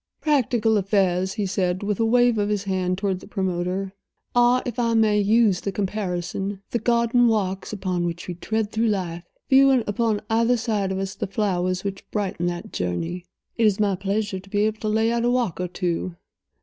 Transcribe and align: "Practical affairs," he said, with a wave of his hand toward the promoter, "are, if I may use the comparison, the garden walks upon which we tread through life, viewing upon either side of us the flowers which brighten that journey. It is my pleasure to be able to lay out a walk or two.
"Practical 0.19 0.77
affairs," 0.77 1.33
he 1.33 1.45
said, 1.45 1.83
with 1.83 1.99
a 1.99 2.05
wave 2.05 2.39
of 2.39 2.49
his 2.49 2.63
hand 2.63 2.97
toward 2.97 3.19
the 3.19 3.27
promoter, 3.27 3.93
"are, 4.33 4.63
if 4.65 4.79
I 4.79 4.95
may 4.95 5.19
use 5.19 5.61
the 5.61 5.71
comparison, 5.71 6.59
the 6.71 6.79
garden 6.79 7.27
walks 7.27 7.71
upon 7.71 8.05
which 8.07 8.27
we 8.27 8.33
tread 8.33 8.71
through 8.71 8.87
life, 8.87 9.23
viewing 9.47 9.83
upon 9.85 10.21
either 10.27 10.57
side 10.57 10.91
of 10.91 10.97
us 10.97 11.13
the 11.13 11.27
flowers 11.27 11.83
which 11.83 12.09
brighten 12.09 12.47
that 12.47 12.73
journey. 12.73 13.25
It 13.57 13.67
is 13.67 13.79
my 13.79 13.95
pleasure 13.95 14.39
to 14.39 14.49
be 14.49 14.65
able 14.65 14.79
to 14.79 14.89
lay 14.89 15.11
out 15.11 15.23
a 15.23 15.29
walk 15.29 15.61
or 15.61 15.67
two. 15.67 16.15